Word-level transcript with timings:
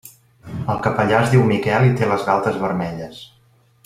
El 0.73 0.79
capellà 0.87 1.19
es 1.25 1.29
diu 1.35 1.43
Miquel 1.51 1.85
i 1.91 1.93
té 1.99 2.07
les 2.13 2.25
galtes 2.31 2.57
vermelles. 2.65 3.21